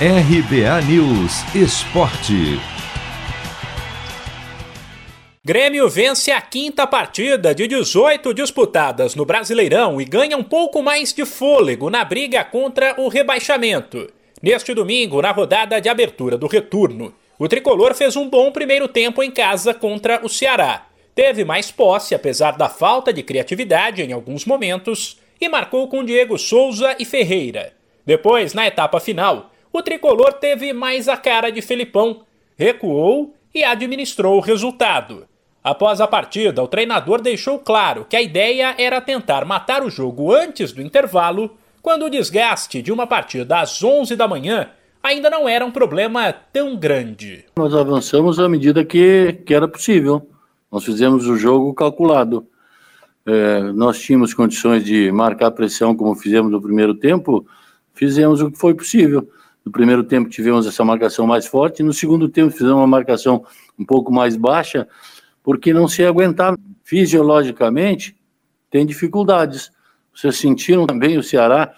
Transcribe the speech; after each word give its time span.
RBA 0.00 0.82
News 0.88 1.54
Esporte. 1.54 2.58
Grêmio 5.44 5.88
vence 5.88 6.32
a 6.32 6.40
quinta 6.40 6.84
partida 6.84 7.54
de 7.54 7.68
18 7.68 8.34
disputadas 8.34 9.14
no 9.14 9.24
Brasileirão 9.24 10.00
e 10.00 10.04
ganha 10.04 10.36
um 10.36 10.42
pouco 10.42 10.82
mais 10.82 11.12
de 11.12 11.24
fôlego 11.24 11.90
na 11.90 12.04
briga 12.04 12.42
contra 12.42 13.00
o 13.00 13.06
rebaixamento. 13.06 14.10
Neste 14.42 14.74
domingo, 14.74 15.22
na 15.22 15.30
rodada 15.30 15.80
de 15.80 15.88
abertura 15.88 16.36
do 16.36 16.48
retorno, 16.48 17.14
o 17.38 17.46
tricolor 17.46 17.94
fez 17.94 18.16
um 18.16 18.28
bom 18.28 18.50
primeiro 18.50 18.88
tempo 18.88 19.22
em 19.22 19.30
casa 19.30 19.72
contra 19.72 20.20
o 20.26 20.28
Ceará. 20.28 20.88
Teve 21.14 21.44
mais 21.44 21.70
posse, 21.70 22.16
apesar 22.16 22.56
da 22.56 22.68
falta 22.68 23.12
de 23.12 23.22
criatividade 23.22 24.02
em 24.02 24.12
alguns 24.12 24.44
momentos, 24.44 25.20
e 25.40 25.48
marcou 25.48 25.86
com 25.86 26.04
Diego 26.04 26.36
Souza 26.36 26.96
e 26.98 27.04
Ferreira. 27.04 27.72
Depois, 28.04 28.52
na 28.54 28.66
etapa 28.66 28.98
final, 28.98 29.53
o 29.74 29.82
tricolor 29.82 30.34
teve 30.34 30.72
mais 30.72 31.08
a 31.08 31.16
cara 31.16 31.50
de 31.50 31.60
Felipão, 31.60 32.20
recuou 32.56 33.34
e 33.52 33.64
administrou 33.64 34.36
o 34.36 34.40
resultado. 34.40 35.26
Após 35.64 36.00
a 36.00 36.06
partida, 36.06 36.62
o 36.62 36.68
treinador 36.68 37.20
deixou 37.20 37.58
claro 37.58 38.06
que 38.08 38.14
a 38.14 38.22
ideia 38.22 38.76
era 38.78 39.00
tentar 39.00 39.44
matar 39.44 39.82
o 39.82 39.90
jogo 39.90 40.32
antes 40.32 40.70
do 40.70 40.80
intervalo, 40.80 41.56
quando 41.82 42.04
o 42.04 42.10
desgaste 42.10 42.80
de 42.80 42.92
uma 42.92 43.04
partida 43.04 43.58
às 43.58 43.82
11 43.82 44.14
da 44.14 44.28
manhã 44.28 44.70
ainda 45.02 45.28
não 45.28 45.48
era 45.48 45.66
um 45.66 45.72
problema 45.72 46.32
tão 46.32 46.76
grande. 46.76 47.44
Nós 47.56 47.74
avançamos 47.74 48.38
à 48.38 48.48
medida 48.48 48.84
que, 48.84 49.40
que 49.44 49.52
era 49.52 49.66
possível. 49.66 50.24
Nós 50.70 50.84
fizemos 50.84 51.26
o 51.26 51.36
jogo 51.36 51.74
calculado. 51.74 52.46
É, 53.26 53.60
nós 53.72 53.98
tínhamos 53.98 54.32
condições 54.32 54.84
de 54.84 55.10
marcar 55.10 55.50
pressão 55.50 55.96
como 55.96 56.14
fizemos 56.14 56.52
no 56.52 56.62
primeiro 56.62 56.94
tempo, 56.94 57.44
fizemos 57.92 58.40
o 58.40 58.52
que 58.52 58.58
foi 58.58 58.72
possível. 58.72 59.28
No 59.64 59.72
primeiro 59.72 60.04
tempo 60.04 60.28
tivemos 60.28 60.66
essa 60.66 60.84
marcação 60.84 61.26
mais 61.26 61.46
forte, 61.46 61.82
no 61.82 61.92
segundo 61.92 62.28
tempo 62.28 62.50
fizemos 62.50 62.74
uma 62.74 62.86
marcação 62.86 63.44
um 63.78 63.84
pouco 63.84 64.12
mais 64.12 64.36
baixa, 64.36 64.86
porque 65.42 65.72
não 65.72 65.88
se 65.88 66.04
aguentava 66.04 66.58
fisiologicamente, 66.82 68.16
tem 68.70 68.84
dificuldades. 68.84 69.70
Vocês 70.14 70.36
sentiram 70.36 70.86
também 70.86 71.16
o 71.16 71.22
Ceará 71.22 71.74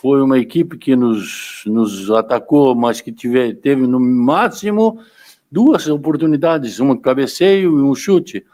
foi 0.00 0.22
uma 0.22 0.38
equipe 0.38 0.76
que 0.76 0.94
nos, 0.94 1.62
nos 1.66 2.10
atacou, 2.10 2.74
mas 2.74 3.00
que 3.00 3.10
tive, 3.10 3.54
teve 3.54 3.86
no 3.86 3.98
máximo 3.98 5.00
duas 5.50 5.88
oportunidades, 5.88 6.78
um 6.78 6.94
cabeceio 6.96 7.78
e 7.78 7.82
um 7.82 7.94
chute. 7.94 8.44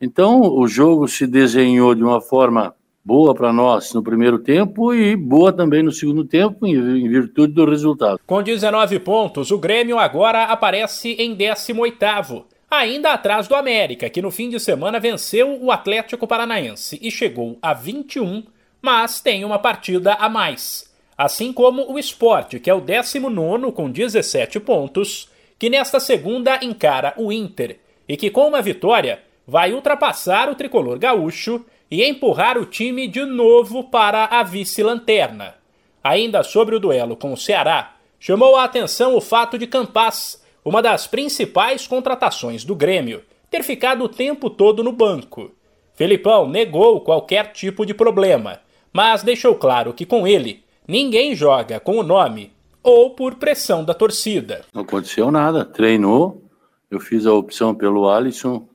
Então 0.00 0.42
o 0.42 0.68
jogo 0.68 1.08
se 1.08 1.26
desenhou 1.26 1.94
de 1.94 2.04
uma 2.04 2.20
forma 2.20 2.74
boa 3.04 3.34
para 3.34 3.52
nós 3.52 3.92
no 3.92 4.02
primeiro 4.02 4.38
tempo 4.38 4.94
e 4.94 5.16
boa 5.16 5.52
também 5.52 5.82
no 5.82 5.90
segundo 5.90 6.24
tempo, 6.24 6.66
em 6.66 7.08
virtude 7.08 7.52
do 7.52 7.68
resultado. 7.68 8.20
Com 8.26 8.42
19 8.42 9.00
pontos, 9.00 9.50
o 9.50 9.58
Grêmio 9.58 9.98
agora 9.98 10.44
aparece 10.44 11.12
em 11.18 11.36
18º, 11.36 12.44
ainda 12.70 13.12
atrás 13.12 13.48
do 13.48 13.54
América, 13.54 14.08
que 14.08 14.22
no 14.22 14.30
fim 14.30 14.48
de 14.48 14.60
semana 14.60 15.00
venceu 15.00 15.58
o 15.60 15.70
Atlético 15.70 16.26
Paranaense 16.26 16.98
e 17.02 17.10
chegou 17.10 17.58
a 17.60 17.74
21, 17.74 18.44
mas 18.80 19.20
tem 19.20 19.44
uma 19.44 19.58
partida 19.58 20.14
a 20.14 20.28
mais. 20.28 20.90
Assim 21.16 21.52
como 21.52 21.92
o 21.92 21.98
Sport, 21.98 22.58
que 22.60 22.70
é 22.70 22.74
o 22.74 22.80
19 22.80 23.72
com 23.72 23.90
17 23.90 24.58
pontos, 24.60 25.28
que 25.58 25.68
nesta 25.68 26.00
segunda 26.00 26.58
encara 26.64 27.14
o 27.16 27.30
Inter 27.30 27.78
e 28.08 28.16
que 28.16 28.30
com 28.30 28.48
uma 28.48 28.62
vitória 28.62 29.20
vai 29.46 29.72
ultrapassar 29.72 30.48
o 30.48 30.54
tricolor 30.54 30.98
gaúcho 30.98 31.64
e 31.90 32.02
empurrar 32.02 32.56
o 32.56 32.64
time 32.64 33.06
de 33.06 33.24
novo 33.24 33.84
para 33.84 34.24
a 34.24 34.42
vice-lanterna. 34.42 35.54
Ainda 36.02 36.42
sobre 36.42 36.74
o 36.74 36.80
duelo 36.80 37.16
com 37.16 37.32
o 37.32 37.36
Ceará, 37.36 37.96
chamou 38.18 38.56
a 38.56 38.64
atenção 38.64 39.14
o 39.14 39.20
fato 39.20 39.58
de 39.58 39.66
Campas, 39.66 40.42
uma 40.64 40.80
das 40.80 41.06
principais 41.06 41.86
contratações 41.86 42.64
do 42.64 42.74
Grêmio, 42.74 43.22
ter 43.50 43.62
ficado 43.62 44.04
o 44.04 44.08
tempo 44.08 44.48
todo 44.48 44.82
no 44.82 44.92
banco. 44.92 45.50
Felipão 45.94 46.48
negou 46.48 47.00
qualquer 47.00 47.52
tipo 47.52 47.84
de 47.84 47.92
problema, 47.92 48.60
mas 48.92 49.22
deixou 49.22 49.54
claro 49.54 49.92
que 49.92 50.06
com 50.06 50.26
ele 50.26 50.64
ninguém 50.88 51.34
joga 51.34 51.78
com 51.78 51.98
o 51.98 52.02
nome 52.02 52.52
ou 52.82 53.10
por 53.10 53.34
pressão 53.34 53.84
da 53.84 53.92
torcida. 53.92 54.62
Não 54.72 54.82
aconteceu 54.82 55.30
nada, 55.30 55.64
treinou, 55.64 56.42
eu 56.90 56.98
fiz 56.98 57.26
a 57.26 57.32
opção 57.32 57.74
pelo 57.74 58.08
Alisson 58.08 58.66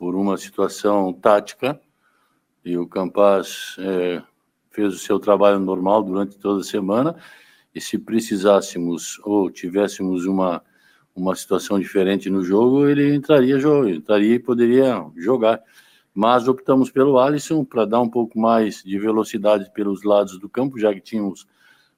por 0.00 0.14
uma 0.14 0.38
situação 0.38 1.12
tática 1.12 1.78
e 2.64 2.78
o 2.78 2.86
Campas 2.86 3.76
é, 3.78 4.22
fez 4.70 4.94
o 4.94 4.98
seu 4.98 5.18
trabalho 5.20 5.60
normal 5.60 6.02
durante 6.02 6.38
toda 6.38 6.62
a 6.62 6.64
semana 6.64 7.14
e 7.74 7.82
se 7.82 7.98
precisássemos 7.98 9.20
ou 9.22 9.50
tivéssemos 9.50 10.24
uma 10.24 10.62
uma 11.14 11.34
situação 11.34 11.78
diferente 11.78 12.30
no 12.30 12.42
jogo, 12.42 12.86
ele 12.88 13.14
entraria, 13.14 13.58
entraria 13.94 14.36
e 14.36 14.38
poderia 14.38 15.04
jogar. 15.16 15.60
Mas 16.14 16.48
optamos 16.48 16.90
pelo 16.90 17.18
Alisson 17.18 17.62
para 17.62 17.84
dar 17.84 18.00
um 18.00 18.08
pouco 18.08 18.38
mais 18.38 18.82
de 18.82 18.98
velocidade 18.98 19.70
pelos 19.74 20.02
lados 20.02 20.38
do 20.38 20.48
campo, 20.48 20.78
já 20.78 20.94
que 20.94 21.00
tínhamos 21.00 21.46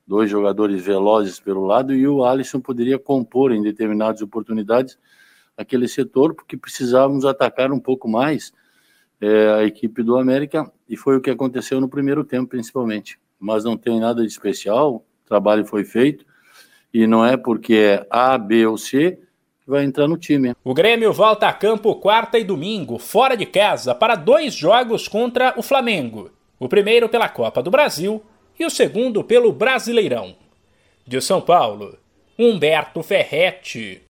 dois 0.05 0.29
jogadores 0.29 0.85
velozes 0.85 1.39
pelo 1.39 1.65
lado 1.65 1.95
e 1.95 2.09
o 2.09 2.25
Alisson 2.25 2.61
poderia 2.61 2.99
compor 2.99 3.53
em 3.53 3.63
determinadas 3.63 4.23
oportunidades 4.23 4.99
aquele 5.57 5.89
setor, 5.89 6.35
porque 6.35 6.57
precisávamos 6.57 7.25
atacar 7.25 7.73
um 7.73 7.81
pouco 7.81 8.09
mais 8.09 8.53
é, 9.21 9.51
a 9.53 9.65
equipe 9.65 10.03
do 10.03 10.17
América, 10.17 10.71
e 10.89 10.97
foi 10.97 11.17
o 11.17 11.21
que 11.21 11.31
aconteceu 11.31 11.81
no 11.81 11.89
primeiro 11.89 12.25
tempo, 12.25 12.49
principalmente. 12.49 13.19
Mas 13.39 13.65
não 13.65 13.77
tem 13.77 14.01
nada 14.01 14.23
de 14.23 14.29
especial, 14.29 14.97
o 14.97 15.05
trabalho 15.29 15.65
foi 15.65 15.85
feito, 15.85 16.25
e 16.93 17.07
não 17.07 17.25
é 17.25 17.37
porque 17.37 17.75
é 17.75 18.07
A, 18.11 18.37
B 18.37 18.67
ou 18.67 18.77
C 18.77 19.19
que 19.63 19.71
vai 19.71 19.85
entrar 19.85 20.09
no 20.09 20.17
time. 20.17 20.55
O 20.65 20.75
Grêmio 20.75 21.13
volta 21.13 21.47
a 21.47 21.53
campo 21.53 21.95
quarta 21.95 22.39
e 22.39 22.45
domingo, 22.45 22.99
fora 22.99 23.37
de 23.37 23.47
casa, 23.47 23.95
para 23.95 24.17
dois 24.17 24.55
jogos 24.55 25.07
contra 25.07 25.55
o 25.57 25.63
Flamengo. 25.63 26.31
O 26.59 26.69
primeiro 26.69 27.09
pela 27.09 27.29
Copa 27.29 27.63
do 27.63 27.71
Brasil 27.71 28.23
e 28.59 28.65
o 28.65 28.71
segundo 28.71 29.23
pelo 29.23 29.53
Brasileirão. 29.53 30.35
De 31.07 31.21
São 31.21 31.41
Paulo, 31.41 31.97
Humberto 32.39 33.03
Ferretti. 33.03 34.01